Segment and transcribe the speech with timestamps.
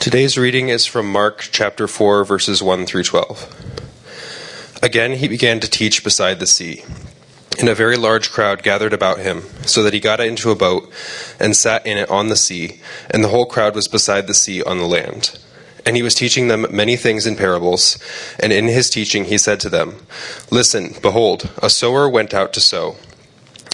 [0.00, 4.78] Today's reading is from Mark chapter 4, verses 1 through 12.
[4.80, 6.84] Again, he began to teach beside the sea.
[7.58, 10.88] And a very large crowd gathered about him, so that he got into a boat
[11.40, 14.62] and sat in it on the sea, and the whole crowd was beside the sea
[14.62, 15.36] on the land.
[15.84, 17.98] And he was teaching them many things in parables,
[18.38, 19.96] and in his teaching he said to them,
[20.48, 22.94] Listen, behold, a sower went out to sow.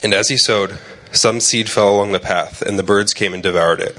[0.03, 0.79] And as he sowed,
[1.13, 3.99] some seed fell along the path, and the birds came and devoured it.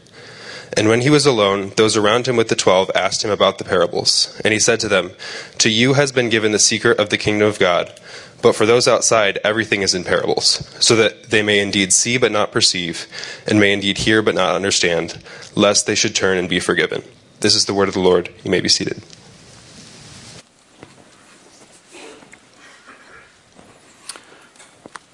[0.77, 3.63] And when he was alone, those around him with the twelve asked him about the
[3.63, 4.39] parables.
[4.45, 5.11] And he said to them,
[5.57, 7.91] To you has been given the secret of the kingdom of God,
[8.41, 12.31] but for those outside, everything is in parables, so that they may indeed see but
[12.31, 13.05] not perceive,
[13.47, 15.21] and may indeed hear but not understand,
[15.55, 17.03] lest they should turn and be forgiven.
[17.41, 18.29] This is the word of the Lord.
[18.43, 19.03] You may be seated.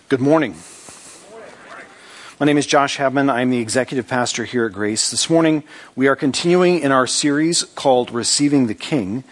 [0.09, 0.55] Good morning.
[2.39, 3.31] My name is Josh Haveman.
[3.31, 5.09] I'm the executive pastor here at Grace.
[5.09, 5.63] This morning,
[5.95, 9.23] we are continuing in our series called Receiving the King.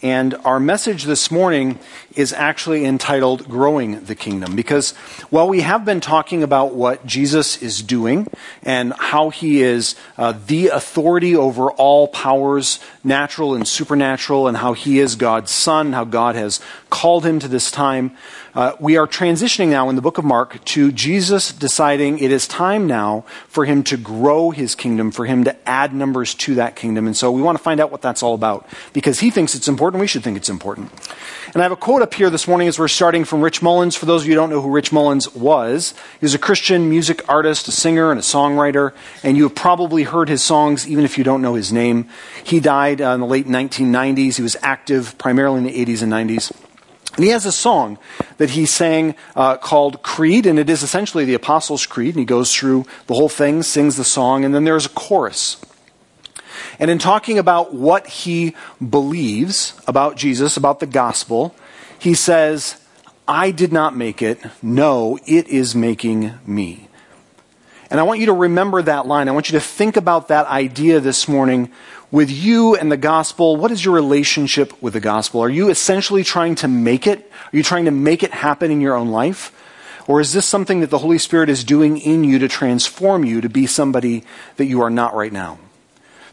[0.00, 1.80] And our message this morning
[2.14, 4.54] is actually entitled Growing the Kingdom.
[4.54, 4.92] Because
[5.30, 8.28] while we have been talking about what Jesus is doing
[8.62, 14.72] and how he is uh, the authority over all powers, natural and supernatural, and how
[14.72, 18.16] he is God's son, how God has called him to this time,
[18.54, 22.46] uh, we are transitioning now in the book of Mark to Jesus deciding it is
[22.46, 26.76] time now for him to grow his kingdom, for him to add numbers to that
[26.76, 27.06] kingdom.
[27.06, 29.68] And so we want to find out what that's all about because he thinks it's
[29.68, 30.02] important.
[30.02, 30.92] We should think it's important.
[31.54, 33.96] And I have a quote up here this morning as we're starting from Rich Mullins.
[33.96, 36.90] For those of you who don't know who Rich Mullins was, he was a Christian
[36.90, 38.92] music artist, a singer, and a songwriter.
[39.22, 42.06] And you have probably heard his songs even if you don't know his name.
[42.44, 44.36] He died uh, in the late 1990s.
[44.36, 46.52] He was active primarily in the 80s and 90s.
[47.16, 47.98] And he has a song
[48.38, 52.14] that he sang uh, called Creed, and it is essentially the Apostles' Creed.
[52.14, 55.58] And he goes through the whole thing, sings the song, and then there's a chorus.
[56.78, 61.54] And in talking about what he believes about Jesus, about the gospel,
[61.98, 62.80] he says,
[63.28, 64.40] I did not make it.
[64.62, 66.88] No, it is making me.
[67.90, 69.28] And I want you to remember that line.
[69.28, 71.70] I want you to think about that idea this morning
[72.12, 75.40] with you and the gospel, what is your relationship with the gospel?
[75.40, 77.18] Are you essentially trying to make it?
[77.52, 79.58] Are you trying to make it happen in your own life?
[80.06, 83.40] Or is this something that the Holy Spirit is doing in you to transform you
[83.40, 84.24] to be somebody
[84.56, 85.58] that you are not right now?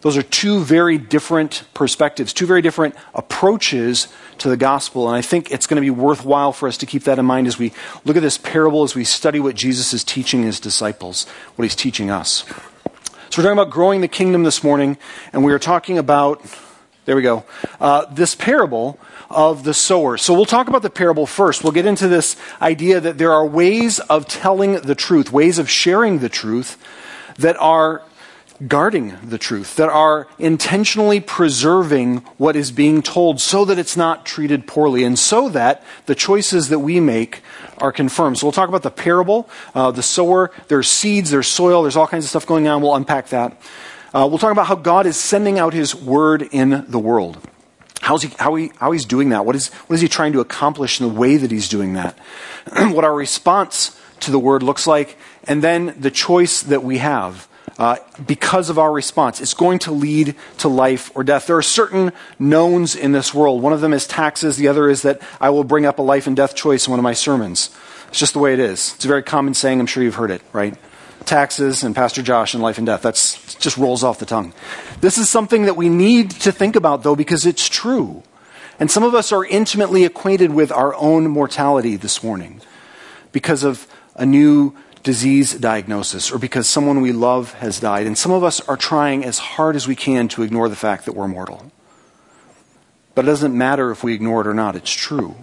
[0.02, 4.08] Those are two very different perspectives, two very different approaches
[4.40, 5.08] to the gospel.
[5.08, 7.48] And I think it's going to be worthwhile for us to keep that in mind
[7.48, 7.74] as we
[8.06, 11.76] look at this parable, as we study what Jesus is teaching his disciples, what he's
[11.76, 12.46] teaching us.
[13.32, 14.98] So we're talking about growing the kingdom this morning,
[15.34, 16.44] and we are talking about,
[17.06, 17.46] there we go,
[17.80, 20.18] uh, this parable of the sower.
[20.18, 21.64] So we'll talk about the parable first.
[21.64, 25.70] We'll get into this idea that there are ways of telling the truth, ways of
[25.70, 26.84] sharing the truth
[27.38, 28.02] that are
[28.68, 34.26] guarding the truth, that are intentionally preserving what is being told so that it's not
[34.26, 37.42] treated poorly and so that the choices that we make
[37.78, 38.38] are confirmed.
[38.38, 40.52] So we'll talk about the parable, uh, the sower.
[40.68, 42.82] There's seeds, there's soil, there's all kinds of stuff going on.
[42.82, 43.54] We'll unpack that.
[44.14, 47.38] Uh, we'll talk about how God is sending out His word in the world.
[48.02, 49.46] How's he, how, he, how he's doing that?
[49.46, 52.18] What is, what is he trying to accomplish in the way that he's doing that?
[52.74, 57.49] what our response to the word looks like, and then the choice that we have
[57.80, 57.96] uh,
[58.28, 59.40] because of our response.
[59.40, 61.48] It's going to lead to life or death.
[61.48, 63.64] There are certain knowns in this world.
[63.64, 66.28] One of them is taxes, the other is that I will bring up a life
[66.28, 67.70] and death choice in one of my sermons.
[68.10, 68.94] It's just the way it is.
[68.96, 69.80] It's a very common saying.
[69.80, 70.76] I'm sure you've heard it, right?
[71.26, 73.02] Taxes and Pastor Josh and life and death.
[73.02, 74.54] That's just rolls off the tongue.
[75.00, 78.24] This is something that we need to think about, though, because it's true.
[78.80, 82.62] And some of us are intimately acquainted with our own mortality this morning
[83.32, 88.08] because of a new disease diagnosis or because someone we love has died.
[88.08, 91.06] And some of us are trying as hard as we can to ignore the fact
[91.06, 91.72] that we're mortal.
[93.16, 95.36] But it doesn't matter if we ignore it or not, it's true.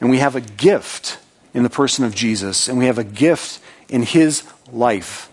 [0.00, 1.18] And we have a gift
[1.54, 5.30] in the person of Jesus, and we have a gift in his life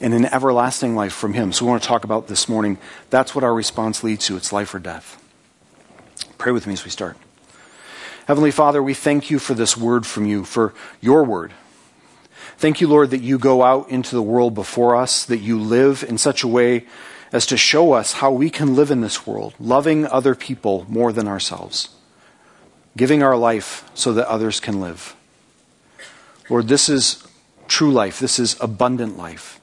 [0.00, 1.52] and an everlasting life from him.
[1.52, 2.78] So we want to talk about this morning.
[3.10, 5.22] That's what our response leads to it's life or death.
[6.38, 7.16] Pray with me as we start.
[8.26, 11.52] Heavenly Father, we thank you for this word from you, for your word
[12.62, 16.04] Thank you, Lord, that you go out into the world before us, that you live
[16.08, 16.86] in such a way
[17.32, 21.12] as to show us how we can live in this world, loving other people more
[21.12, 21.88] than ourselves,
[22.96, 25.16] giving our life so that others can live.
[26.48, 27.26] Lord, this is
[27.66, 29.60] true life, this is abundant life.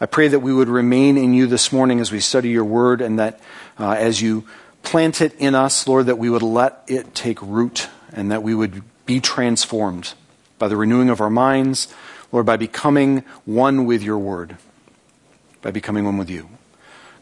[0.00, 3.00] I pray that we would remain in you this morning as we study your word,
[3.00, 3.38] and that
[3.78, 4.44] uh, as you
[4.82, 8.56] plant it in us, Lord, that we would let it take root and that we
[8.56, 10.14] would be transformed
[10.58, 11.92] by the renewing of our minds,
[12.32, 14.56] Lord, by becoming one with your word,
[15.62, 16.48] by becoming one with you.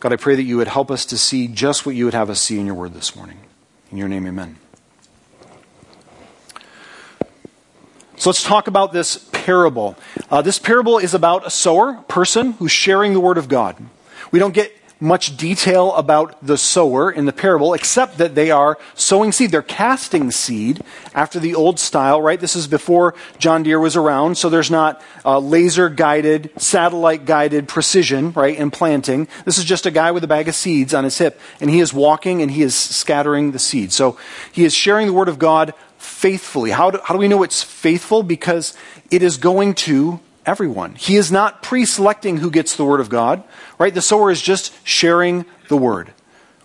[0.01, 2.31] God, I pray that you would help us to see just what you would have
[2.31, 3.39] us see in your word this morning.
[3.91, 4.57] In your name, amen.
[8.17, 9.97] So let's talk about this parable.
[10.31, 13.77] Uh, this parable is about a sower, person who's sharing the word of God.
[14.31, 14.73] We don't get
[15.05, 19.51] much detail about the sower in the parable, except that they are sowing seed.
[19.51, 20.83] They're casting seed
[21.15, 22.41] after the old style, right?
[22.41, 27.69] This is before John Deere was around, so there's not uh, laser guided, satellite guided
[27.69, 29.29] precision, right, in planting.
[29.45, 31.81] This is just a guy with a bag of seeds on his hip, and he
[31.81, 33.93] is walking and he is scattering the seed.
[33.93, 34.19] So
[34.53, 36.71] he is sharing the word of God faithfully.
[36.71, 38.23] How do, how do we know it's faithful?
[38.23, 38.75] Because
[39.11, 40.95] it is going to everyone.
[40.95, 43.43] He is not pre selecting who gets the word of God,
[43.79, 43.95] right?
[43.95, 46.13] The sower is just sharing the word.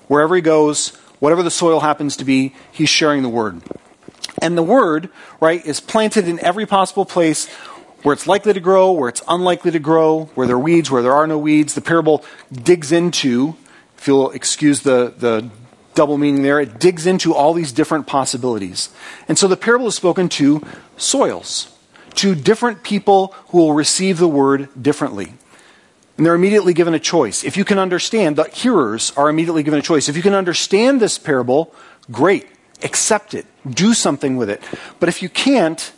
[0.08, 0.90] Wherever he goes,
[1.20, 3.62] whatever the soil happens to be, he's sharing the word.
[4.42, 5.10] And the word,
[5.40, 7.48] right, is planted in every possible place
[8.04, 11.02] where it's likely to grow, where it's unlikely to grow, where there are weeds, where
[11.02, 11.74] there are no weeds.
[11.74, 13.56] The parable digs into,
[13.98, 15.50] if you'll excuse the, the
[15.96, 18.90] double meaning there, it digs into all these different possibilities.
[19.28, 20.66] And so the parable is spoken to
[20.96, 21.76] soils,
[22.20, 25.34] to different people who will receive the word differently.
[26.18, 27.46] And they're immediately given a choice.
[27.46, 30.10] If you can understand, the hearers are immediately given a choice.
[30.10, 31.74] If you can understand this parable,
[32.12, 32.46] great.
[32.84, 33.46] Accept it.
[33.66, 34.62] Do something with it.
[35.00, 35.94] But if you can't,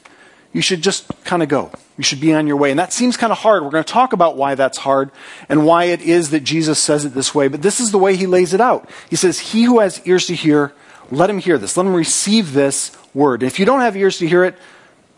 [0.53, 1.71] you should just kind of go.
[1.97, 2.69] You should be on your way.
[2.69, 3.63] And that seems kind of hard.
[3.63, 5.09] We're going to talk about why that's hard
[5.49, 7.47] and why it is that Jesus says it this way.
[7.47, 8.87] But this is the way he lays it out.
[9.09, 10.71] He says, He who has ears to hear,
[11.09, 11.77] let him hear this.
[11.77, 13.41] Let him receive this word.
[13.41, 14.55] And If you don't have ears to hear it,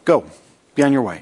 [0.05, 0.25] go.
[0.75, 1.21] Be on your way.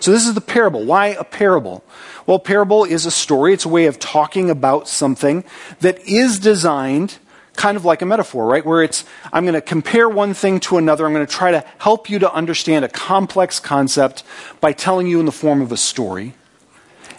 [0.00, 0.84] So this is the parable.
[0.84, 1.84] Why a parable?
[2.26, 3.52] Well, parable is a story.
[3.52, 5.44] It's a way of talking about something
[5.80, 7.18] that is designed
[7.56, 8.64] kind of like a metaphor, right?
[8.64, 11.06] Where it's, I'm going to compare one thing to another.
[11.06, 14.24] I'm going to try to help you to understand a complex concept
[14.60, 16.34] by telling you in the form of a story.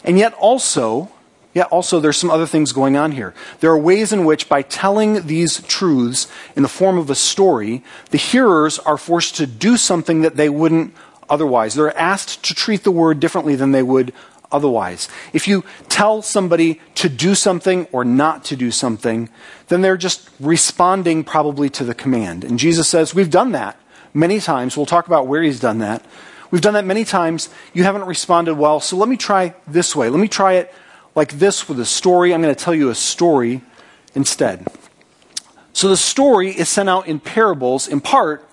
[0.04, 1.10] And yet also,
[1.54, 3.34] yet also there's some other things going on here.
[3.60, 7.84] There are ways in which by telling these truths in the form of a story,
[8.10, 10.94] the hearers are forced to do something that they wouldn't
[11.30, 11.76] otherwise.
[11.76, 14.14] They're asked to treat the word differently than they would
[14.52, 15.10] otherwise.
[15.34, 19.30] If you tell somebody to do something or not to do something,
[19.68, 22.44] then they're just responding probably to the command.
[22.44, 23.78] And Jesus says, We've done that
[24.14, 24.78] many times.
[24.78, 26.06] We'll talk about where he's done that.
[26.52, 27.50] We've done that many times.
[27.74, 30.10] You haven't responded well, so let me try this way.
[30.10, 30.74] Let me try it
[31.16, 32.34] like this with a story.
[32.34, 33.62] I'm going to tell you a story
[34.14, 34.68] instead.
[35.74, 38.45] So the story is sent out in parables in part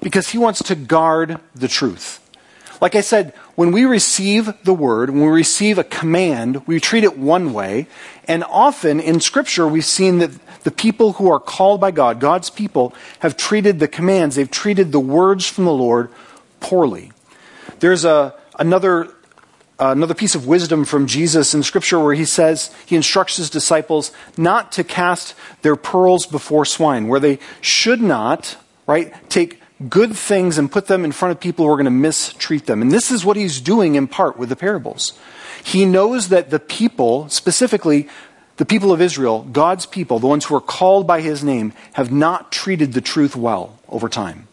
[0.00, 2.18] because he wants to guard the truth.
[2.80, 7.04] Like I said, when we receive the word, when we receive a command, we treat
[7.04, 7.86] it one way.
[8.26, 10.30] And often in Scripture, we've seen that
[10.64, 14.92] the people who are called by God, God's people, have treated the commands, they've treated
[14.92, 16.10] the words from the Lord
[16.60, 17.12] poorly.
[17.80, 19.06] There's a, another,
[19.78, 23.50] uh, another piece of wisdom from Jesus in Scripture where he says, he instructs his
[23.50, 30.14] disciples not to cast their pearls before swine, where they should not, right, take good
[30.16, 32.82] things and put them in front of people who are going to mistreat them.
[32.82, 35.18] And this is what he's doing in part with the parables.
[35.64, 38.08] He knows that the people, specifically
[38.56, 42.12] the people of Israel, God's people, the ones who are called by his name, have
[42.12, 44.48] not treated the truth well over time.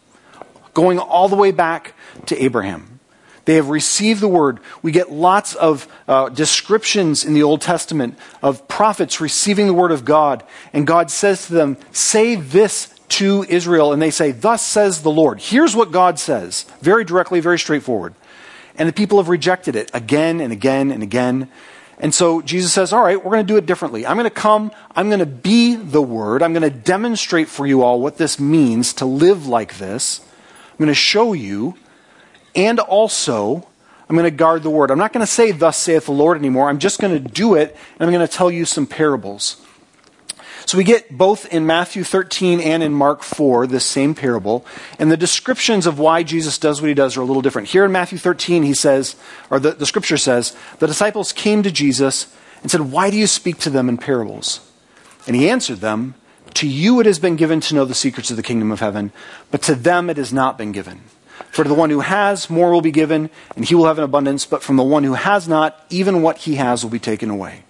[0.72, 1.92] Going all the way back
[2.26, 3.00] to Abraham.
[3.44, 4.60] They have received the word.
[4.82, 9.90] We get lots of uh, descriptions in the Old Testament of prophets receiving the word
[9.90, 10.44] of God.
[10.72, 15.10] And God says to them, Say this to Israel and they say, Thus says the
[15.10, 15.40] Lord.
[15.40, 18.14] Here's what God says, very directly, very straightforward.
[18.76, 21.48] And the people have rejected it again and again and again.
[21.98, 24.06] And so Jesus says, All right, we're going to do it differently.
[24.06, 27.66] I'm going to come, I'm going to be the Word, I'm going to demonstrate for
[27.66, 30.20] you all what this means to live like this.
[30.70, 31.74] I'm going to show you,
[32.54, 33.66] and also,
[34.08, 34.92] I'm going to guard the Word.
[34.92, 36.68] I'm not going to say, Thus saith the Lord anymore.
[36.68, 39.60] I'm just going to do it, and I'm going to tell you some parables.
[40.68, 44.66] So we get both in Matthew 13 and in Mark 4 this same parable,
[44.98, 47.68] and the descriptions of why Jesus does what he does are a little different.
[47.68, 49.16] Here in Matthew 13, he says,
[49.48, 53.26] or the, the scripture says, the disciples came to Jesus and said, Why do you
[53.26, 54.60] speak to them in parables?
[55.26, 56.16] And he answered them,
[56.52, 59.10] To you it has been given to know the secrets of the kingdom of heaven,
[59.50, 61.00] but to them it has not been given.
[61.50, 64.04] For to the one who has, more will be given, and he will have an
[64.04, 67.30] abundance, but from the one who has not, even what he has will be taken
[67.30, 67.64] away.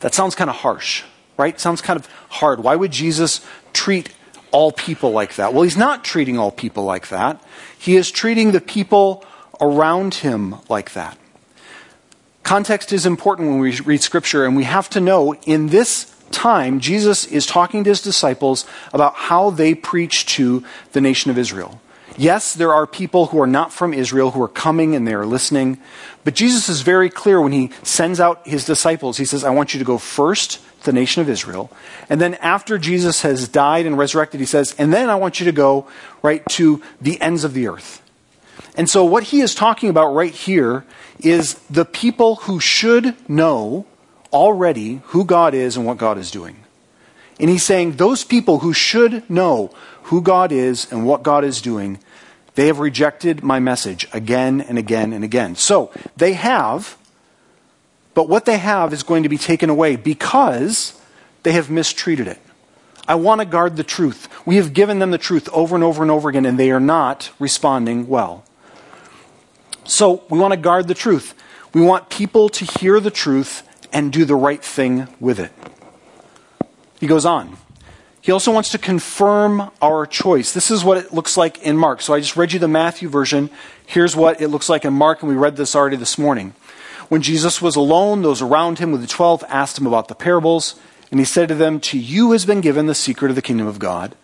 [0.00, 1.02] That sounds kind of harsh,
[1.36, 1.58] right?
[1.58, 2.60] Sounds kind of hard.
[2.60, 3.40] Why would Jesus
[3.72, 4.10] treat
[4.50, 5.52] all people like that?
[5.52, 7.42] Well, he's not treating all people like that.
[7.78, 9.24] He is treating the people
[9.60, 11.18] around him like that.
[12.42, 16.80] Context is important when we read Scripture, and we have to know in this time,
[16.80, 21.80] Jesus is talking to his disciples about how they preach to the nation of Israel.
[22.18, 25.24] Yes, there are people who are not from Israel who are coming and they are
[25.24, 25.78] listening,
[26.24, 29.18] but Jesus is very clear when he sends out his disciples.
[29.18, 31.70] He says, I want you to go first to the nation of Israel.
[32.10, 35.46] And then after Jesus has died and resurrected, he says, and then I want you
[35.46, 35.86] to go
[36.20, 38.02] right to the ends of the earth.
[38.76, 40.84] And so what he is talking about right here
[41.20, 43.86] is the people who should know
[44.32, 46.56] already who God is and what God is doing.
[47.38, 49.72] And he's saying those people who should know
[50.04, 51.98] who God is and what God is doing,
[52.58, 55.54] they have rejected my message again and again and again.
[55.54, 56.98] So they have,
[58.14, 61.00] but what they have is going to be taken away because
[61.44, 62.40] they have mistreated it.
[63.06, 64.28] I want to guard the truth.
[64.44, 66.80] We have given them the truth over and over and over again, and they are
[66.80, 68.44] not responding well.
[69.84, 71.36] So we want to guard the truth.
[71.72, 73.62] We want people to hear the truth
[73.92, 75.52] and do the right thing with it.
[76.98, 77.56] He goes on.
[78.20, 80.52] He also wants to confirm our choice.
[80.52, 82.02] This is what it looks like in Mark.
[82.02, 83.48] So I just read you the Matthew version.
[83.86, 86.52] Here's what it looks like in Mark, and we read this already this morning.
[87.08, 90.78] When Jesus was alone, those around him with the twelve asked him about the parables,
[91.10, 93.66] and he said to them, To you has been given the secret of the kingdom
[93.66, 94.14] of God,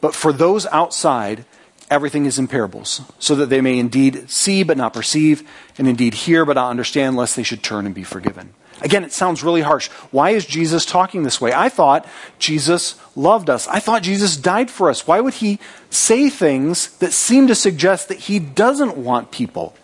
[0.00, 1.44] but for those outside,
[1.88, 6.14] everything is in parables, so that they may indeed see but not perceive, and indeed
[6.14, 8.54] hear but not understand, lest they should turn and be forgiven.
[8.82, 9.88] Again, it sounds really harsh.
[10.10, 11.52] Why is Jesus talking this way?
[11.52, 12.06] I thought
[12.38, 13.68] Jesus loved us.
[13.68, 15.06] I thought Jesus died for us.
[15.06, 19.74] Why would he say things that seem to suggest that he doesn't want people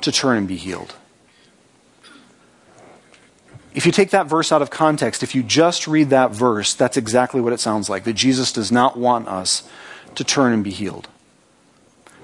[0.00, 0.94] to turn and be healed?
[3.74, 6.96] If you take that verse out of context, if you just read that verse, that's
[6.96, 9.68] exactly what it sounds like that Jesus does not want us
[10.14, 11.08] to turn and be healed.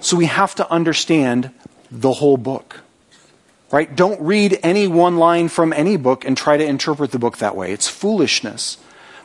[0.00, 1.50] So we have to understand
[1.90, 2.80] the whole book.
[3.72, 3.96] Right?
[3.96, 7.56] Don't read any one line from any book and try to interpret the book that
[7.56, 7.72] way.
[7.72, 8.76] It's foolishness.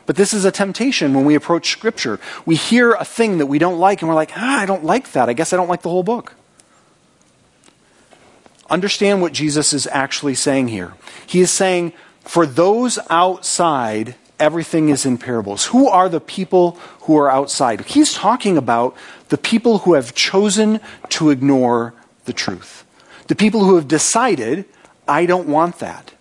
[0.06, 2.18] But this is a temptation when we approach Scripture.
[2.46, 5.12] We hear a thing that we don't like and we're like, ah, I don't like
[5.12, 5.28] that.
[5.28, 6.32] I guess I don't like the whole book.
[8.70, 10.94] Understand what Jesus is actually saying here.
[11.26, 15.66] He is saying, for those outside, everything is in parables.
[15.66, 17.82] Who are the people who are outside?
[17.82, 18.96] He's talking about
[19.28, 21.92] the people who have chosen to ignore
[22.24, 22.86] the truth.
[23.28, 24.64] The people who have decided,
[25.06, 26.12] I don't want that.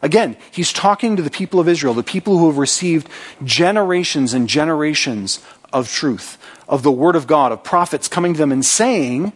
[0.00, 3.08] Again, he's talking to the people of Israel, the people who have received
[3.44, 5.40] generations and generations
[5.72, 6.38] of truth,
[6.68, 9.32] of the Word of God, of prophets coming to them and saying,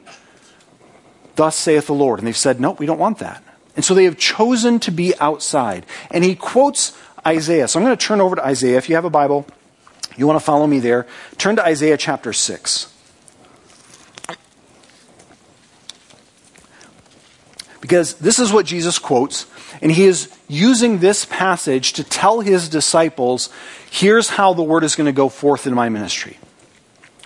[1.36, 2.18] Thus saith the Lord.
[2.18, 3.44] And they've said, No, we don't want that.
[3.76, 5.86] And so they have chosen to be outside.
[6.10, 7.68] And he quotes Isaiah.
[7.68, 8.78] So I'm going to turn over to Isaiah.
[8.78, 9.46] If you have a Bible,
[10.16, 11.06] you want to follow me there,
[11.38, 12.92] turn to Isaiah chapter 6.
[17.86, 19.46] Because this is what Jesus quotes,
[19.80, 23.48] and he is using this passage to tell his disciples
[23.88, 26.36] here's how the word is going to go forth in my ministry.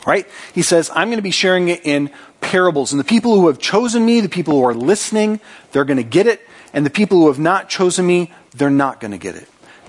[0.06, 0.26] Right?
[0.52, 2.10] He says, I'm going to be sharing it in
[2.42, 2.92] parables.
[2.92, 5.40] And the people who have chosen me, the people who are listening,
[5.72, 6.46] they're going to get it.
[6.74, 9.48] And the people who have not chosen me, they're not going to get it.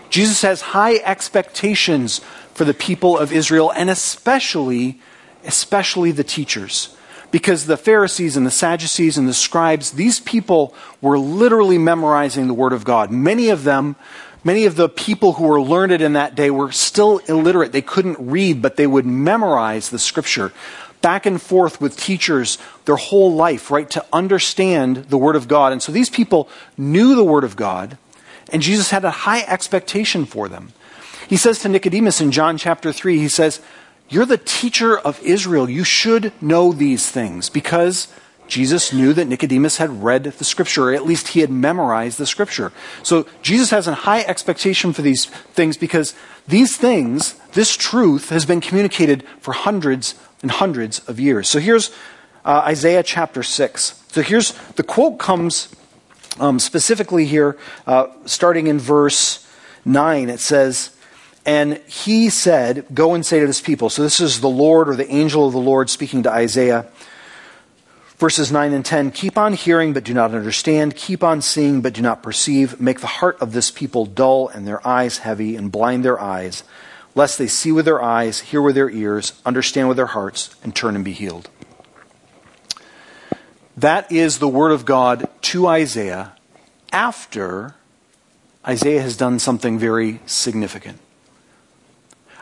[0.10, 2.20] Jesus has high expectations
[2.54, 5.02] for the people of Israel, and especially,
[5.44, 6.96] especially the teachers
[7.32, 12.54] because the Pharisees and the Sadducees and the scribes, these people were literally memorizing the
[12.54, 13.10] Word of God.
[13.12, 13.96] Many of them,
[14.44, 17.72] many of the people who were learned in that day were still illiterate.
[17.72, 20.52] They couldn't read, but they would memorize the Scripture
[21.02, 25.72] back and forth with teachers their whole life, right, to understand the Word of God.
[25.72, 26.48] And so these people
[26.78, 27.98] knew the Word of God,
[28.52, 30.74] and Jesus had a high expectation for them.
[31.28, 33.62] He says to Nicodemus in John chapter 3, he says,
[34.12, 35.70] you're the teacher of Israel.
[35.70, 38.10] You should know these things because
[38.48, 42.26] Jesus knew that Nicodemus had read the scripture, or at least he had memorized the
[42.26, 42.74] scripture.
[43.02, 46.14] So Jesus has a high expectation for these things because
[46.46, 51.48] these things, this truth, has been communicated for hundreds and hundreds of years.
[51.48, 51.92] So here's
[52.44, 54.04] uh, Isaiah chapter 6.
[54.10, 55.74] So here's the quote comes
[56.38, 59.48] um, specifically here, uh, starting in verse
[59.86, 60.30] 9.
[60.30, 60.94] It says,
[61.46, 63.90] and he said, Go and say to this people.
[63.90, 66.88] So this is the Lord or the angel of the Lord speaking to Isaiah.
[68.18, 70.96] Verses 9 and 10 Keep on hearing, but do not understand.
[70.96, 72.80] Keep on seeing, but do not perceive.
[72.80, 76.64] Make the heart of this people dull and their eyes heavy, and blind their eyes,
[77.16, 80.76] lest they see with their eyes, hear with their ears, understand with their hearts, and
[80.76, 81.50] turn and be healed.
[83.76, 86.34] That is the word of God to Isaiah
[86.92, 87.74] after
[88.68, 91.00] Isaiah has done something very significant.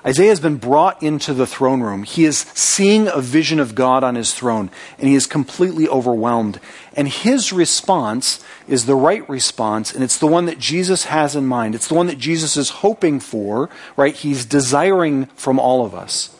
[0.05, 2.03] Isaiah has been brought into the throne room.
[2.03, 6.59] He is seeing a vision of God on his throne, and he is completely overwhelmed.
[6.93, 11.45] And his response is the right response, and it's the one that Jesus has in
[11.45, 11.75] mind.
[11.75, 14.15] It's the one that Jesus is hoping for, right?
[14.15, 16.33] He's desiring from all of us.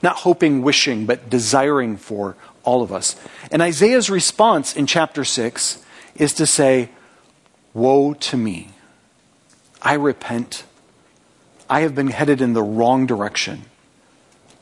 [0.00, 3.16] Not hoping, wishing, but desiring for all of us.
[3.50, 6.90] And Isaiah's response in chapter 6 is to say,
[7.74, 8.70] Woe to me!
[9.80, 10.64] I repent
[11.72, 13.62] I have been headed in the wrong direction.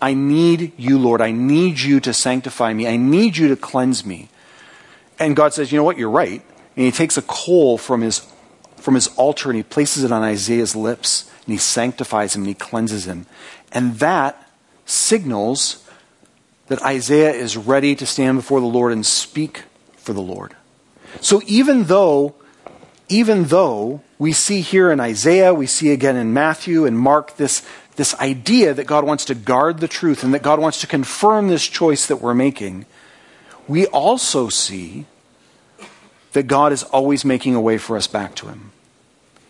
[0.00, 1.20] I need you, Lord.
[1.20, 2.86] I need you to sanctify me.
[2.86, 4.28] I need you to cleanse me.
[5.18, 5.98] And God says, You know what?
[5.98, 6.40] You're right.
[6.76, 8.24] And he takes a coal from his,
[8.76, 12.48] from his altar and he places it on Isaiah's lips and he sanctifies him and
[12.48, 13.26] he cleanses him.
[13.72, 14.48] And that
[14.86, 15.84] signals
[16.68, 19.64] that Isaiah is ready to stand before the Lord and speak
[19.96, 20.54] for the Lord.
[21.20, 22.36] So even though
[23.08, 27.66] even though we see here in Isaiah, we see again in Matthew and Mark this,
[27.96, 31.48] this idea that God wants to guard the truth and that God wants to confirm
[31.48, 32.84] this choice that we're making,
[33.66, 35.06] we also see
[36.32, 38.72] that God is always making a way for us back to Him.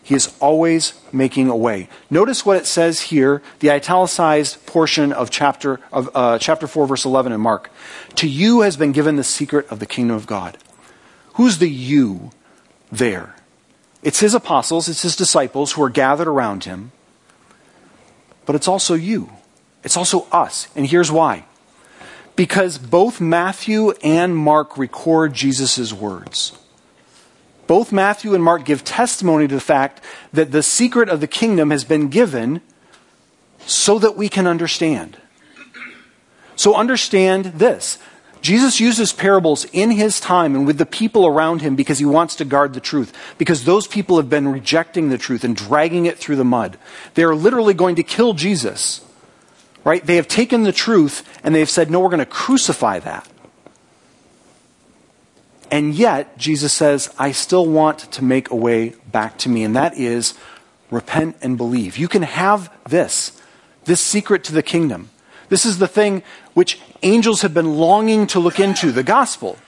[0.05, 1.89] He is always making a way.
[2.09, 7.05] Notice what it says here, the italicized portion of chapter, of, uh, chapter 4, verse
[7.05, 7.73] 11 in Mark.
[8.15, 10.59] To you has been given the secret of the kingdom of God.
[11.35, 12.31] Who's the you
[12.93, 13.35] there?
[14.03, 16.93] It's his apostles, it's his disciples who are gathered around him,
[18.47, 19.31] but it's also you.
[19.85, 20.69] It's also us.
[20.75, 21.45] And here's why.
[22.37, 26.59] Because both Matthew and Mark record Jesus' words.
[27.67, 30.03] Both Matthew and Mark give testimony to the fact
[30.33, 32.63] that the secret of the kingdom has been given
[33.67, 35.19] so that we can understand.
[36.57, 37.99] So understand this
[38.43, 42.37] Jesus uses parables in his time and with the people around him because he wants
[42.37, 43.13] to guard the truth.
[43.39, 46.79] Because those people have been rejecting the truth and dragging it through the mud.
[47.15, 49.05] They are literally going to kill Jesus.
[49.85, 50.05] Right?
[50.05, 53.29] They have taken the truth and they have said, no, we're going to crucify that.
[55.71, 59.77] And yet, Jesus says, I still want to make a way back to me, and
[59.77, 60.35] that is
[60.91, 61.97] repent and believe.
[61.97, 63.41] You can have this,
[63.85, 65.11] this secret to the kingdom.
[65.51, 66.23] This is the thing
[66.55, 69.59] which angels have been longing to look into, the gospel,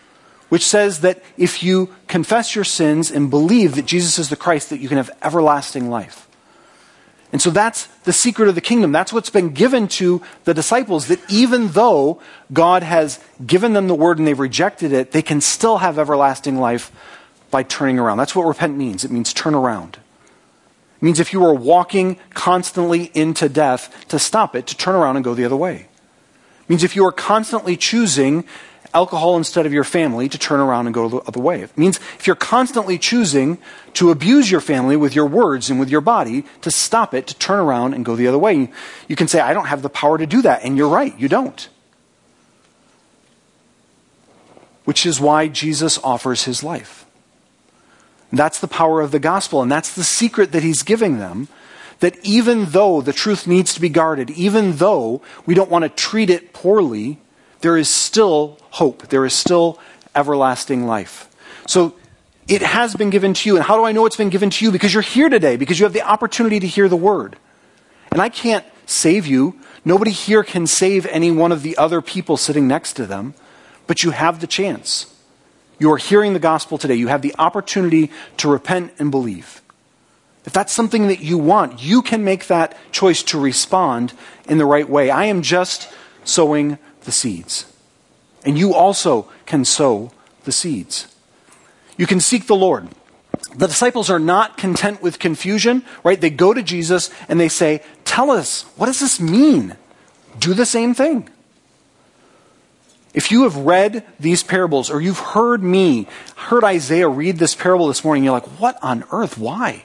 [0.49, 4.71] which says that if you confess your sins and believe that Jesus is the Christ,
[4.71, 6.29] that you can have everlasting life.
[7.33, 8.93] And so that's the secret of the kingdom.
[8.93, 12.21] That's what's been given to the disciples, that even though
[12.53, 16.59] God has given them the word and they've rejected it, they can still have everlasting
[16.59, 16.93] life
[17.51, 18.19] by turning around.
[18.19, 19.05] That's what repent means.
[19.05, 19.99] It means turn around.
[21.03, 25.17] It means if you are walking constantly into death, to stop it, to turn around
[25.17, 25.89] and go the other way
[26.73, 28.45] means if you are constantly choosing
[28.95, 31.61] alcohol instead of your family to turn around and go the other way.
[31.61, 33.59] It means if you're constantly choosing
[33.93, 37.35] to abuse your family with your words and with your body, to stop it, to
[37.35, 38.71] turn around and go the other way.
[39.07, 40.65] You can say, I don't have the power to do that.
[40.65, 41.69] And you're right, you don't.
[44.85, 47.05] Which is why Jesus offers his life.
[48.33, 51.49] That's the power of the gospel, and that's the secret that he's giving them
[52.03, 55.89] that even though the truth needs to be guarded, even though we don't want to
[55.89, 57.19] treat it poorly,
[57.61, 59.07] there is still hope.
[59.09, 59.79] There is still
[60.13, 61.29] everlasting life.
[61.69, 61.95] So
[62.49, 63.55] it has been given to you.
[63.55, 64.73] And how do I know it's been given to you?
[64.73, 67.37] Because you're here today, because you have the opportunity to hear the word.
[68.11, 69.61] And I can't save you.
[69.85, 73.35] Nobody here can save any one of the other people sitting next to them,
[73.87, 75.12] but you have the chance.
[75.83, 76.95] You are hearing the gospel today.
[76.95, 79.61] You have the opportunity to repent and believe.
[80.45, 84.13] If that's something that you want, you can make that choice to respond
[84.49, 85.11] in the right way.
[85.11, 85.93] I am just
[86.23, 87.67] sowing the seeds.
[88.45, 90.13] And you also can sow
[90.45, 91.13] the seeds.
[91.97, 92.87] You can seek the Lord.
[93.57, 96.21] The disciples are not content with confusion, right?
[96.21, 99.77] They go to Jesus and they say, Tell us, what does this mean?
[100.39, 101.29] Do the same thing.
[103.15, 107.89] If you have read these parables or you've heard me, heard Isaiah read this parable
[107.89, 109.37] this morning, you're like, What on earth?
[109.37, 109.85] Why?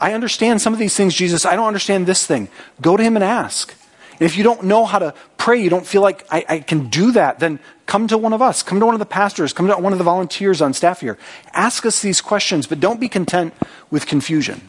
[0.00, 1.46] I understand some of these things, Jesus.
[1.46, 2.48] I don't understand this thing.
[2.80, 3.74] Go to him and ask.
[4.12, 6.88] And if you don't know how to pray, you don't feel like I, I, can
[6.88, 8.62] do that, then come to one of us.
[8.62, 9.52] Come to one of the pastors.
[9.52, 11.18] Come to one of the volunteers on staff here.
[11.52, 13.54] Ask us these questions, but don't be content
[13.90, 14.60] with confusion.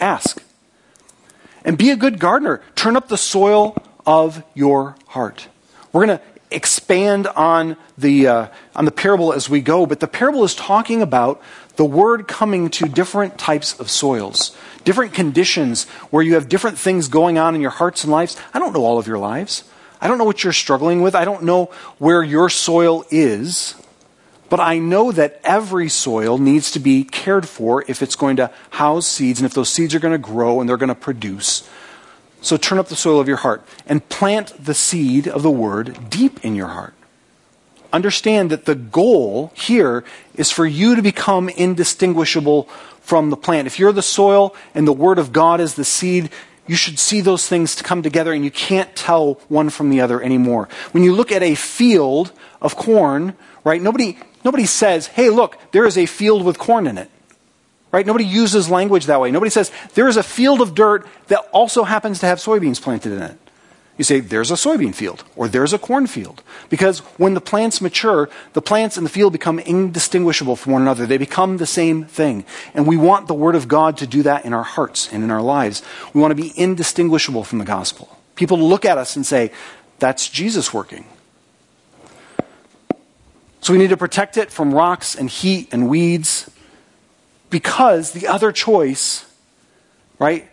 [0.00, 0.42] Ask.
[1.64, 2.62] And be a good gardener.
[2.74, 5.48] Turn up the soil of your heart.
[5.92, 10.06] We're going to expand on the, uh, on the parable as we go, but the
[10.06, 11.42] parable is talking about
[11.76, 17.08] the word coming to different types of soils, different conditions where you have different things
[17.08, 18.36] going on in your hearts and lives.
[18.54, 19.64] I don't know all of your lives.
[20.00, 21.14] I don't know what you're struggling with.
[21.14, 21.66] I don't know
[21.98, 23.74] where your soil is.
[24.48, 28.50] But I know that every soil needs to be cared for if it's going to
[28.70, 31.68] house seeds and if those seeds are going to grow and they're going to produce.
[32.40, 36.10] So turn up the soil of your heart and plant the seed of the word
[36.10, 36.94] deep in your heart.
[37.92, 42.64] Understand that the goal here is for you to become indistinguishable
[43.00, 43.66] from the plant.
[43.66, 46.30] If you're the soil and the word of God is the seed,
[46.66, 50.00] you should see those things to come together and you can't tell one from the
[50.00, 50.68] other anymore.
[50.90, 55.86] When you look at a field of corn, right, nobody, nobody says, hey, look, there
[55.86, 57.10] is a field with corn in it.
[57.92, 58.04] Right?
[58.04, 59.30] Nobody uses language that way.
[59.30, 63.12] Nobody says, there is a field of dirt that also happens to have soybeans planted
[63.12, 63.38] in it.
[63.96, 66.42] You say, there's a soybean field, or there's a corn field.
[66.68, 71.06] Because when the plants mature, the plants in the field become indistinguishable from one another.
[71.06, 72.44] They become the same thing.
[72.74, 75.30] And we want the Word of God to do that in our hearts and in
[75.30, 75.82] our lives.
[76.12, 78.18] We want to be indistinguishable from the gospel.
[78.34, 79.50] People look at us and say,
[79.98, 81.06] that's Jesus working.
[83.62, 86.50] So we need to protect it from rocks and heat and weeds
[87.56, 89.24] because the other choice,
[90.18, 90.46] right?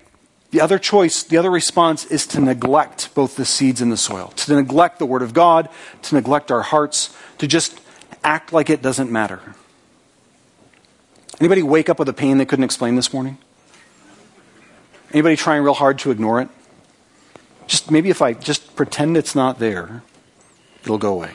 [0.52, 4.28] The other choice, the other response is to neglect both the seeds and the soil,
[4.38, 5.68] to neglect the Word of God,
[6.04, 7.78] to neglect our hearts, to just
[8.24, 9.42] act like it doesn't matter.
[11.42, 13.38] Anybody wake up with a pain they couldn't explain this morning?
[15.12, 16.48] Anybody trying real hard to ignore it?
[17.68, 20.04] Just maybe if I just pretend it's not there,
[20.84, 21.32] it'll go away.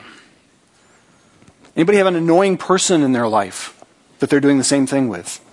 [1.75, 3.79] Anybody have an annoying person in their life
[4.17, 5.45] that they're doing the same thing with?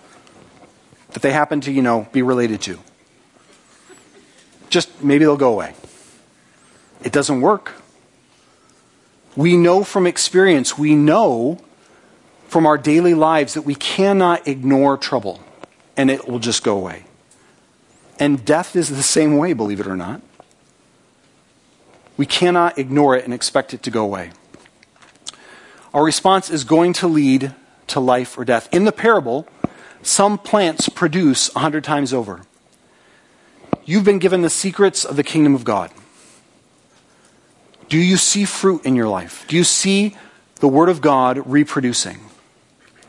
[1.17, 2.79] That they happen to, you know, be related to.
[4.69, 5.73] Just maybe they'll go away.
[7.03, 7.73] It doesn't work.
[9.35, 11.59] We know from experience, we know
[12.49, 15.41] from our daily lives that we cannot ignore trouble
[15.97, 17.05] and it will just go away.
[18.21, 20.21] And death is the same way, believe it or not.
[22.19, 24.33] We cannot ignore it and expect it to go away.
[25.95, 27.55] Our response is going to lead
[27.87, 28.69] to life or death.
[28.71, 29.49] In the parable,
[30.07, 32.43] some plants produce a hundred times over.
[33.85, 35.91] You've been given the secrets of the kingdom of God.
[37.89, 39.45] Do you see fruit in your life?
[39.47, 40.17] Do you see
[40.57, 42.19] the Word of God reproducing?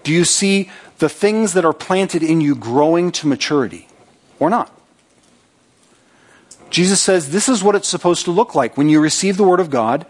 [0.03, 3.87] Do you see the things that are planted in you growing to maturity
[4.39, 4.71] or not?
[6.69, 8.77] Jesus says this is what it's supposed to look like.
[8.77, 10.05] When you receive the Word of God,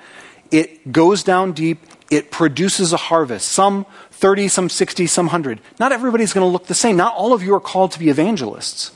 [0.52, 3.50] it goes down deep, it produces a harvest.
[3.50, 3.86] Some
[4.18, 5.60] 30, some 60, some 100.
[5.80, 6.98] Not everybody's going to look the same.
[6.98, 8.92] Not all of you are called to be evangelists.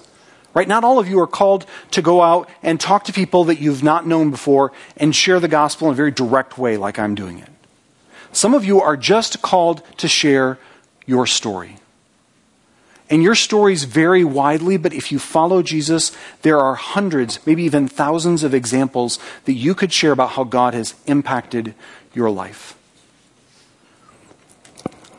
[0.56, 0.68] Right?
[0.68, 3.84] Not all of you are called to go out and talk to people that you've
[3.84, 7.38] not known before and share the gospel in a very direct way like I'm doing
[7.38, 7.50] it.
[8.32, 10.58] Some of you are just called to share
[11.06, 11.78] your story.
[13.12, 17.88] And your stories vary widely, but if you follow Jesus, there are hundreds, maybe even
[17.88, 21.76] thousands of examples that you could share about how God has impacted
[22.14, 22.76] your life.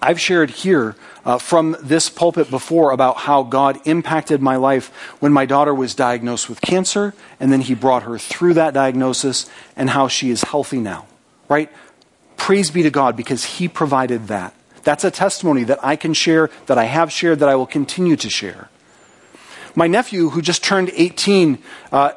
[0.03, 4.89] I've shared here uh, from this pulpit before about how God impacted my life
[5.21, 9.49] when my daughter was diagnosed with cancer, and then He brought her through that diagnosis,
[9.77, 11.07] and how she is healthy now.
[11.49, 11.71] Right?
[12.37, 14.55] Praise be to God because He provided that.
[14.83, 18.17] That's a testimony that I can share, that I have shared, that I will continue
[18.17, 18.69] to share.
[19.77, 21.59] My nephew, who just turned 18,
[21.93, 22.13] uh,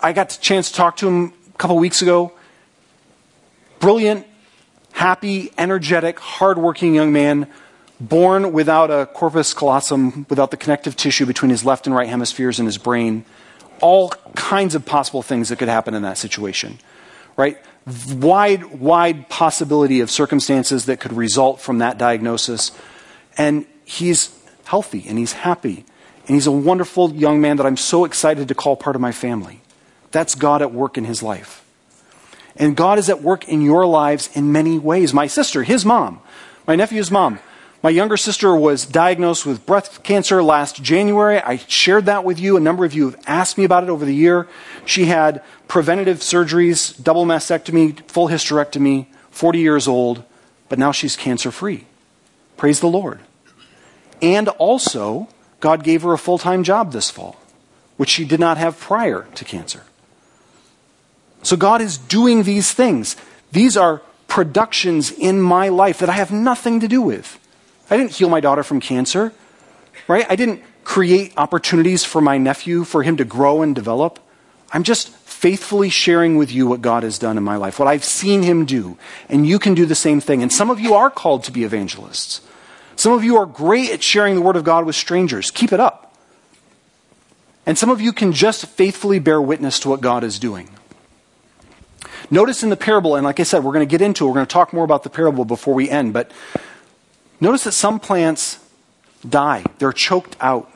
[0.00, 2.32] I got a chance to talk to him a couple weeks ago.
[3.80, 4.24] Brilliant,
[4.94, 7.48] happy, energetic, hardworking young man,
[8.00, 12.60] born without a corpus callosum, without the connective tissue between his left and right hemispheres
[12.60, 13.24] in his brain.
[13.80, 16.78] All kinds of possible things that could happen in that situation,
[17.36, 17.58] right?
[18.14, 22.70] Wide, wide possibility of circumstances that could result from that diagnosis.
[23.36, 25.84] And he's healthy and he's happy.
[26.26, 29.12] And he's a wonderful young man that I'm so excited to call part of my
[29.12, 29.60] family.
[30.12, 31.63] That's God at work in his life.
[32.56, 35.12] And God is at work in your lives in many ways.
[35.12, 36.20] My sister, his mom,
[36.66, 37.40] my nephew's mom,
[37.82, 41.38] my younger sister was diagnosed with breast cancer last January.
[41.38, 42.56] I shared that with you.
[42.56, 44.48] A number of you have asked me about it over the year.
[44.86, 50.24] She had preventative surgeries, double mastectomy, full hysterectomy, 40 years old,
[50.70, 51.84] but now she's cancer free.
[52.56, 53.20] Praise the Lord.
[54.22, 55.28] And also,
[55.60, 57.36] God gave her a full time job this fall,
[57.98, 59.82] which she did not have prior to cancer.
[61.44, 63.16] So God is doing these things.
[63.52, 67.38] These are productions in my life that I have nothing to do with.
[67.88, 69.32] I didn't heal my daughter from cancer,
[70.08, 70.26] right?
[70.28, 74.18] I didn't create opportunities for my nephew for him to grow and develop.
[74.72, 78.04] I'm just faithfully sharing with you what God has done in my life, what I've
[78.04, 78.96] seen him do.
[79.28, 80.42] And you can do the same thing.
[80.42, 82.40] And some of you are called to be evangelists.
[82.96, 85.50] Some of you are great at sharing the word of God with strangers.
[85.50, 86.16] Keep it up.
[87.66, 90.70] And some of you can just faithfully bear witness to what God is doing.
[92.30, 94.34] Notice in the parable, and like I said, we're going to get into it, we're
[94.34, 96.30] going to talk more about the parable before we end, but
[97.40, 98.58] notice that some plants
[99.28, 100.70] die, they're choked out.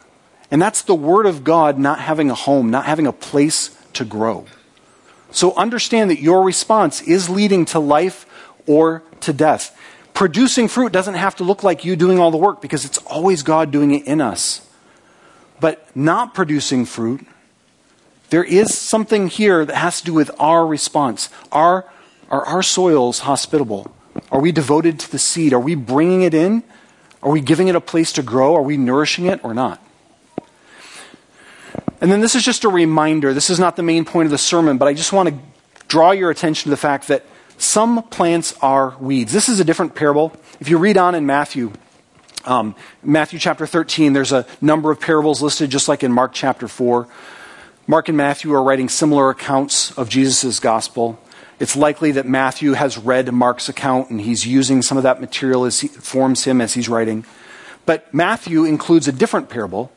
[0.50, 4.04] And that's the Word of God not having a home, not having a place to
[4.04, 4.46] grow.
[5.30, 8.26] So understand that your response is leading to life
[8.66, 9.76] or to death.
[10.14, 13.42] Producing fruit doesn't have to look like you doing all the work because it's always
[13.42, 14.66] God doing it in us.
[15.60, 17.26] But not producing fruit,
[18.30, 21.30] there is something here that has to do with our response.
[21.50, 21.86] Are,
[22.30, 23.94] our soils hospitable?
[24.30, 25.52] Are we devoted to the seed?
[25.52, 26.62] Are we bringing it in?
[27.22, 28.54] Are we giving it a place to grow?
[28.54, 29.82] Are we nourishing it or not?
[32.00, 33.34] And then this is just a reminder.
[33.34, 35.34] This is not the main point of the sermon, but I just want to
[35.88, 37.24] draw your attention to the fact that
[37.56, 39.32] some plants are weeds.
[39.32, 40.32] This is a different parable.
[40.60, 41.72] If you read on in Matthew,
[42.44, 46.68] um, Matthew chapter 13, there's a number of parables listed, just like in Mark chapter
[46.68, 47.08] 4.
[47.90, 51.18] Mark and Matthew are writing similar accounts of Jesus' gospel.
[51.58, 55.64] It's likely that Matthew has read Mark's account and he's using some of that material
[55.64, 57.24] as he forms him as he's writing.
[57.86, 59.90] But Matthew includes a different parable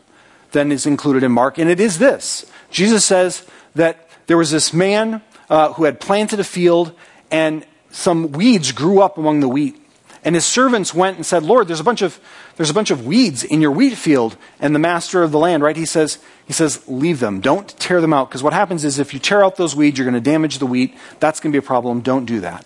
[0.54, 2.49] than is included in Mark, and it is this.
[2.69, 6.93] Jesus says that there was this man uh, who had planted a field,
[7.30, 9.81] and some weeds grew up among the wheat.
[10.23, 12.19] And his servants went and said, Lord, there's a bunch of,
[12.55, 14.38] there's a bunch of weeds in your wheat field.
[14.60, 17.41] And the master of the land, right, he says, he says, leave them.
[17.41, 18.29] Don't tear them out.
[18.29, 20.67] Because what happens is if you tear out those weeds, you're going to damage the
[20.67, 20.95] wheat.
[21.19, 22.01] That's going to be a problem.
[22.01, 22.65] Don't do that.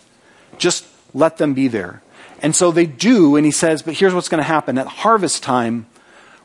[0.57, 2.01] Just let them be there.
[2.41, 4.77] And so they do, and he says, but here's what's going to happen.
[4.77, 5.85] At harvest time,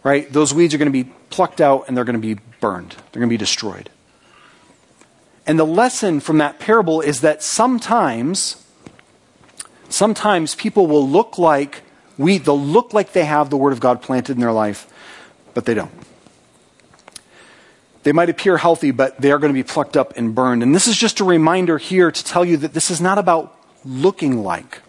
[0.04, 2.90] right, those weeds are going to be plucked out and they're going to be burned.
[2.90, 3.90] They're going to be destroyed.
[5.46, 8.59] And the lesson from that parable is that sometimes,
[9.90, 11.82] sometimes people will look like
[12.18, 14.86] we, they'll look like they have the Word of God planted in their life,
[15.54, 15.90] but they don't.
[18.02, 20.62] They might appear healthy, but they are going to be plucked up and burned.
[20.62, 23.56] And this is just a reminder here to tell you that this is not about
[23.84, 24.80] looking like,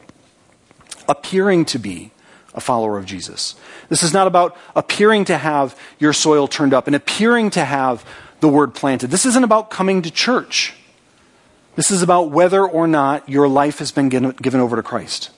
[1.07, 2.11] appearing to be
[2.53, 3.55] a follower of Jesus.
[3.89, 8.05] This is not about appearing to have your soil turned up and appearing to have
[8.41, 9.09] the word planted.
[9.09, 10.73] This isn't about coming to church.
[11.75, 15.31] This is about whether or not your life has been given over to Christ.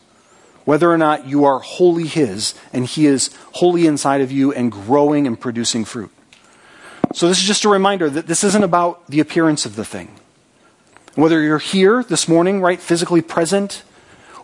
[0.66, 4.72] Whether or not you are wholly His and He is wholly inside of you and
[4.72, 6.12] growing and producing fruit.
[7.14, 10.16] So, this is just a reminder that this isn't about the appearance of the thing.
[11.16, 13.84] Whether you're here this morning, right, physically present,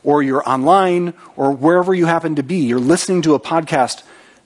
[0.04, 4.04] or you're online, or wherever you happen to be, you're listening to a podcast,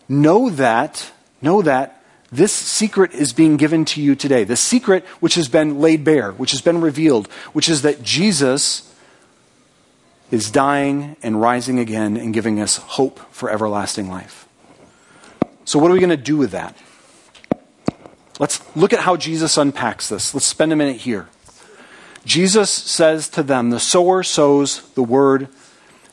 [0.08, 2.03] know that, know that
[2.36, 4.44] this secret is being given to you today.
[4.44, 8.92] The secret which has been laid bare, which has been revealed, which is that Jesus
[10.32, 14.48] is dying and rising again and giving us hope for everlasting life.
[15.66, 16.76] So, what are we going to do with that?
[18.40, 20.34] Let's look at how Jesus unpacks this.
[20.34, 21.30] Let's spend a minute here.
[22.26, 25.50] Jesus says to them, The sower sows the word,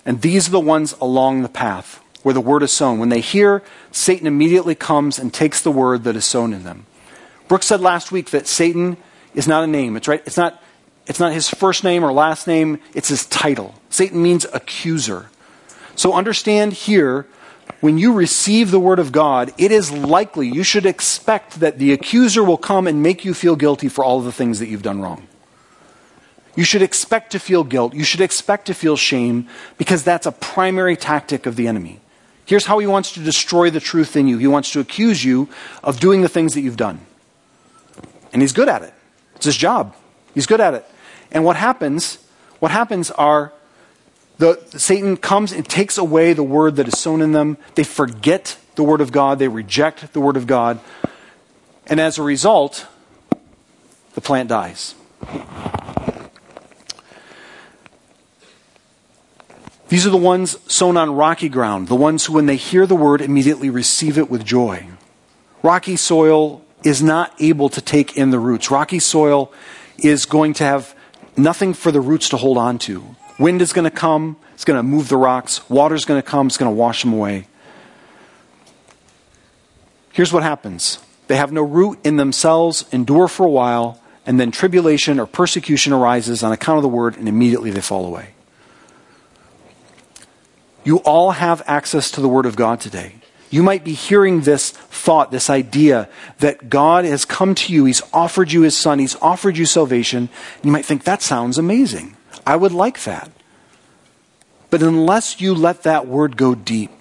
[0.04, 2.98] and these are the ones along the path where the word is sown.
[2.98, 6.87] When they hear, Satan immediately comes and takes the word that is sown in them.
[7.48, 8.96] Brooks said last week that Satan
[9.35, 9.96] is not a name.
[9.96, 10.22] It's right.
[10.26, 10.62] It's not.
[11.06, 12.78] It's not his first name or last name.
[12.94, 13.74] It's his title.
[13.88, 15.28] Satan means accuser.
[15.96, 17.26] So understand here,
[17.80, 21.92] when you receive the word of God, it is likely you should expect that the
[21.92, 24.83] accuser will come and make you feel guilty for all of the things that you've
[24.83, 25.26] done wrong.
[26.56, 27.94] You should expect to feel guilt.
[27.94, 31.99] You should expect to feel shame because that's a primary tactic of the enemy.
[32.50, 35.48] Here's how he wants to destroy the truth in you he wants to accuse you
[35.84, 36.98] of doing the things that you've done.
[38.32, 38.92] And he's good at it.
[39.36, 39.94] It's his job.
[40.34, 40.84] He's good at it.
[41.30, 42.18] And what happens,
[42.58, 43.52] what happens are
[44.38, 47.56] the, Satan comes and takes away the word that is sown in them.
[47.76, 49.38] They forget the word of God.
[49.38, 50.80] They reject the word of God.
[51.86, 52.88] And as a result,
[54.14, 54.96] the plant dies.
[59.90, 62.94] These are the ones sown on rocky ground, the ones who, when they hear the
[62.94, 64.87] word, immediately receive it with joy.
[65.64, 68.70] Rocky soil is not able to take in the roots.
[68.70, 69.53] Rocky soil
[69.98, 70.94] is going to have
[71.37, 73.16] nothing for the roots to hold on to.
[73.40, 75.68] Wind is going to come, it's going to move the rocks.
[75.68, 77.48] Water is going to come, it's going to wash them away.
[80.12, 84.53] Here's what happens they have no root in themselves, endure for a while, and then
[84.53, 88.35] tribulation or persecution arises on account of the word, and immediately they fall away.
[90.84, 93.14] You all have access to the Word of God today.
[93.50, 98.02] You might be hearing this thought, this idea that God has come to you, He's
[98.12, 100.28] offered you His Son, He's offered you salvation.
[100.62, 102.16] You might think, that sounds amazing.
[102.46, 103.30] I would like that.
[104.70, 106.92] But unless you let that Word go deep,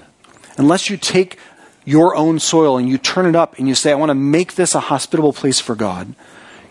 [0.58, 1.38] unless you take
[1.86, 4.56] your own soil and you turn it up and you say, I want to make
[4.56, 6.16] this a hospitable place for God,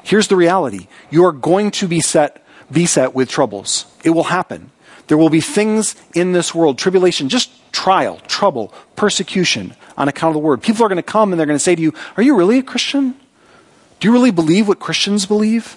[0.03, 0.89] here's the reality.
[1.09, 3.87] You are going to be set, beset with troubles.
[4.03, 4.73] It will happen.
[5.09, 10.35] There will be things in this world, tribulation, just trial, trouble, persecution on account of
[10.35, 10.63] the word.
[10.63, 12.59] People are going to come and they're going to say to you, Are you really
[12.59, 13.15] a Christian?
[14.01, 15.77] Do you really believe what Christians believe?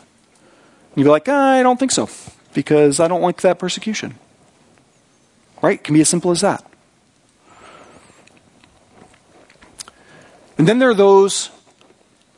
[0.89, 2.09] And you'd be like, I don't think so,
[2.53, 4.15] because I don't like that persecution.
[5.61, 5.79] Right?
[5.79, 6.65] It can be as simple as that.
[10.57, 11.49] And then there are those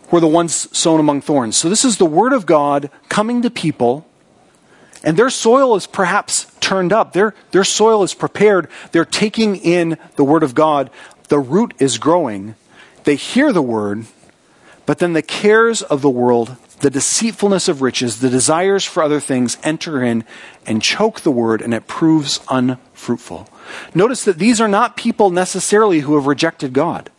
[0.08, 1.58] who are the ones sown among thorns.
[1.58, 4.08] So this is the Word of God coming to people,
[5.04, 7.12] and their soil is perhaps turned up.
[7.12, 8.70] Their, their soil is prepared.
[8.94, 10.90] They're taking in the Word of God.
[11.28, 12.56] The root is growing.
[13.04, 14.06] They hear the Word,
[14.86, 19.20] but then the cares of the world, the deceitfulness of riches, the desires for other
[19.20, 20.24] things enter in
[20.66, 23.50] and choke the Word, and it proves unfruitful.
[23.94, 27.10] Notice that these are not people necessarily who have rejected God.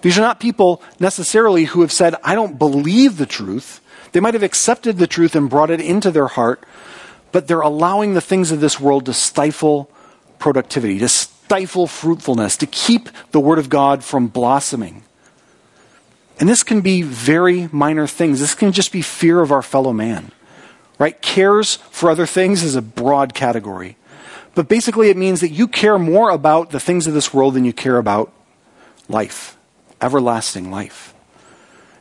[0.00, 3.80] These are not people necessarily who have said, I don't believe the truth.
[4.12, 6.64] They might have accepted the truth and brought it into their heart,
[7.36, 9.90] but they're allowing the things of this world to stifle
[10.38, 15.02] productivity, to stifle fruitfulness, to keep the Word of God from blossoming.
[16.40, 18.40] And this can be very minor things.
[18.40, 20.32] This can just be fear of our fellow man,
[20.98, 21.20] right?
[21.20, 23.98] Cares for other things is a broad category.
[24.54, 27.66] But basically, it means that you care more about the things of this world than
[27.66, 28.32] you care about
[29.10, 29.58] life,
[30.00, 31.12] everlasting life.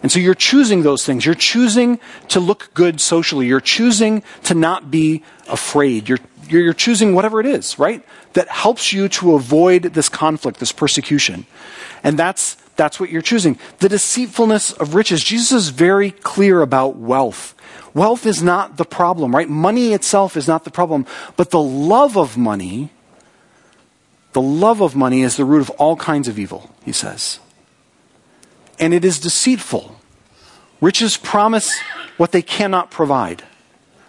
[0.05, 1.25] And so you're choosing those things.
[1.25, 3.47] You're choosing to look good socially.
[3.47, 6.07] You're choosing to not be afraid.
[6.07, 8.05] You're, you're, choosing whatever it is, right?
[8.33, 11.47] That helps you to avoid this conflict, this persecution.
[12.03, 13.57] And that's, that's what you're choosing.
[13.79, 15.23] The deceitfulness of riches.
[15.23, 17.55] Jesus is very clear about wealth.
[17.95, 19.49] Wealth is not the problem, right?
[19.49, 21.07] Money itself is not the problem.
[21.35, 22.91] But the love of money,
[24.33, 27.39] the love of money is the root of all kinds of evil, he says
[28.79, 29.95] and it is deceitful.
[30.81, 31.79] Riches promise
[32.17, 33.43] what they cannot provide.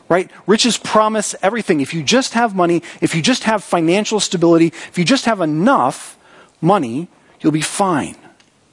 [0.09, 0.31] Right?
[0.47, 1.81] Riches promise everything.
[1.81, 5.41] If you just have money, if you just have financial stability, if you just have
[5.41, 6.17] enough
[6.61, 7.09] money,
[7.41, 8.17] you'll be fine.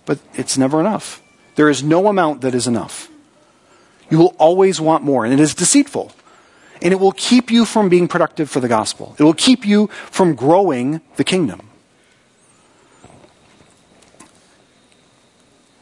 [0.05, 1.21] But it's never enough.
[1.55, 3.09] There is no amount that is enough.
[4.09, 6.11] You will always want more, and it is deceitful.
[6.81, 9.15] And it will keep you from being productive for the gospel.
[9.17, 11.69] It will keep you from growing the kingdom.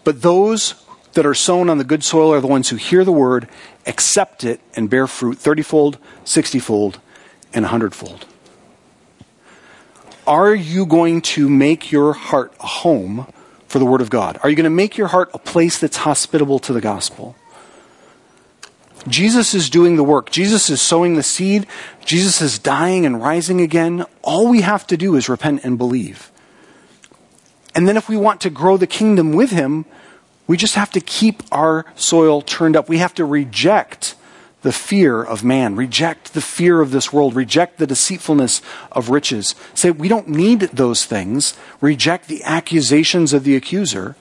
[0.03, 0.75] But those
[1.13, 3.47] that are sown on the good soil are the ones who hear the word,
[3.85, 6.99] accept it, and bear fruit thirtyfold, sixtyfold,
[7.53, 8.25] and a hundredfold.
[10.25, 13.27] Are you going to make your heart a home
[13.67, 14.39] for the Word of God?
[14.43, 17.35] Are you going to make your heart a place that's hospitable to the gospel?
[19.07, 20.29] Jesus is doing the work.
[20.29, 21.65] Jesus is sowing the seed.
[22.05, 24.05] Jesus is dying and rising again.
[24.21, 26.30] All we have to do is repent and believe.
[27.73, 29.85] And then if we want to grow the kingdom with him,
[30.47, 32.89] we just have to keep our soil turned up.
[32.89, 34.15] We have to reject
[34.61, 39.55] the fear of man, reject the fear of this world, reject the deceitfulness of riches.
[39.73, 41.55] Say, we don't need those things.
[41.79, 44.15] Reject the accusations of the accuser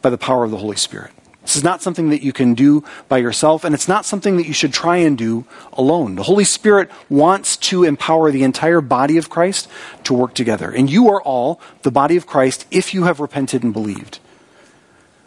[0.00, 1.12] by the power of the Holy Spirit.
[1.46, 4.48] This is not something that you can do by yourself, and it's not something that
[4.48, 6.16] you should try and do alone.
[6.16, 9.68] The Holy Spirit wants to empower the entire body of Christ
[10.02, 10.72] to work together.
[10.72, 14.18] And you are all the body of Christ if you have repented and believed.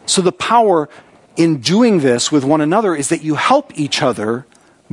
[0.06, 0.90] So the power
[1.38, 4.46] in doing this with one another is that you help each other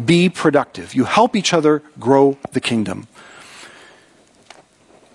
[0.03, 0.95] be productive.
[0.95, 3.09] You help each other grow the kingdom.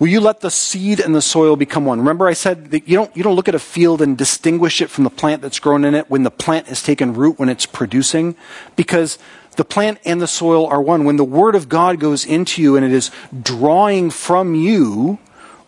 [0.02, 2.00] Will you let the seed and the soil become one?
[2.00, 4.90] Remember, I said that you don't, you don't look at a field and distinguish it
[4.90, 7.66] from the plant that's grown in it when the plant has taken root, when it's
[7.66, 8.34] producing,
[8.74, 9.16] because
[9.56, 11.04] the plant and the soil are one.
[11.04, 13.12] When the Word of God goes into you and it is
[13.44, 15.20] drawing from you,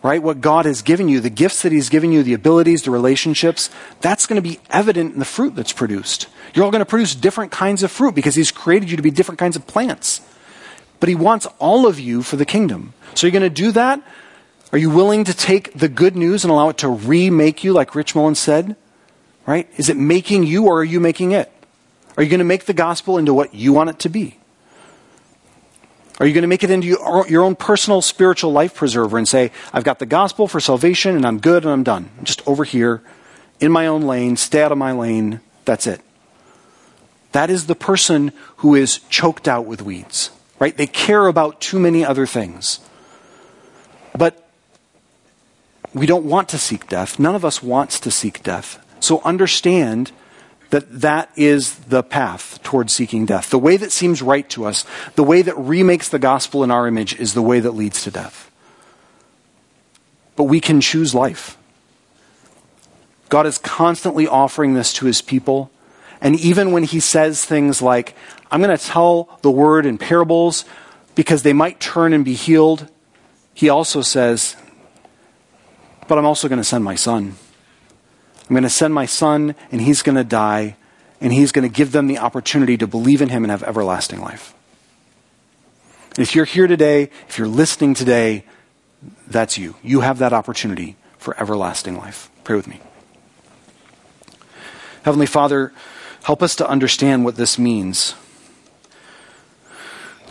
[0.03, 2.91] right, what God has given you, the gifts that He's given you, the abilities, the
[2.91, 3.69] relationships,
[4.01, 6.27] that's going to be evident in the fruit that's produced.
[6.53, 9.11] You're all going to produce different kinds of fruit because He's created you to be
[9.11, 10.19] different kinds of plants.
[10.99, 12.93] But He wants all of you for the kingdom.
[13.13, 14.03] So you're going to do that
[14.75, 17.95] are you willing to take the good news and allow it to remake you, like
[17.95, 18.75] Rich Mullins said?
[19.45, 19.69] Right?
[19.77, 21.49] Is it making you or are you making it?
[22.17, 24.37] Are you going to make the gospel into what you want it to be?
[26.19, 29.53] Are you going to make it into your own personal spiritual life preserver and say,
[29.71, 32.09] I've got the gospel for salvation and I'm good and I'm done?
[32.17, 33.01] I'm just over here
[33.61, 36.01] in my own lane, stay out of my lane, that's it.
[37.31, 40.75] That is the person who is choked out with weeds, right?
[40.75, 42.81] They care about too many other things.
[44.17, 44.44] But
[45.95, 47.17] we don't want to seek death.
[47.17, 48.85] None of us wants to seek death.
[48.99, 50.11] So understand
[50.69, 53.49] that that is the path towards seeking death.
[53.49, 54.85] The way that seems right to us,
[55.15, 58.11] the way that remakes the gospel in our image, is the way that leads to
[58.11, 58.51] death.
[60.35, 61.57] But we can choose life.
[63.29, 65.71] God is constantly offering this to his people.
[66.19, 68.15] And even when he says things like,
[68.51, 70.65] I'm going to tell the word in parables
[71.15, 72.89] because they might turn and be healed,
[73.53, 74.57] he also says,
[76.07, 77.35] but I'm also going to send my son.
[78.47, 80.75] I'm going to send my son, and he's going to die,
[81.19, 84.21] and he's going to give them the opportunity to believe in him and have everlasting
[84.21, 84.53] life.
[86.17, 88.45] If you're here today, if you're listening today,
[89.27, 89.75] that's you.
[89.83, 92.29] You have that opportunity for everlasting life.
[92.43, 92.79] Pray with me.
[95.03, 95.73] Heavenly Father,
[96.23, 98.15] help us to understand what this means.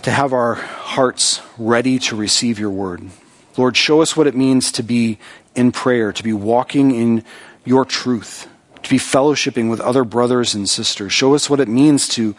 [0.02, 3.10] To have our hearts ready to receive your word.
[3.56, 5.18] Lord, show us what it means to be
[5.54, 7.24] in prayer, to be walking in
[7.64, 8.48] your truth,
[8.82, 11.12] to be fellowshipping with other brothers and sisters.
[11.12, 12.34] Show us what it means to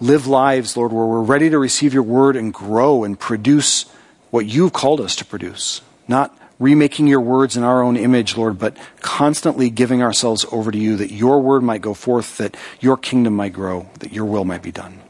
[0.00, 3.84] live lives, Lord, where we're ready to receive your word and grow and produce
[4.30, 5.80] what you've called us to produce.
[6.06, 10.78] Not remaking your words in our own image, Lord, but constantly giving ourselves over to
[10.78, 14.44] you that your word might go forth, that your kingdom might grow, that your will
[14.44, 15.00] might be done.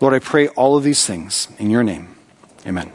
[0.00, 2.14] Lord, I pray all of these things in your name.
[2.66, 2.92] Amen.